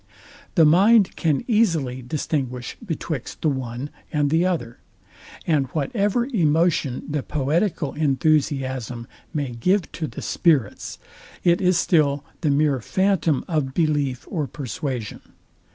[0.55, 4.79] The mind can easily distinguish betwixt the one and the other;
[5.45, 10.97] and whatever emotion the poetical enthusiasm may give to the spirits,
[11.43, 15.21] it is still the mere phantom of belief or persuasion.